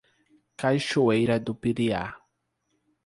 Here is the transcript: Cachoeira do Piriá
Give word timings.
Cachoeira 0.57 1.39
do 1.39 1.53
Piriá 1.53 2.15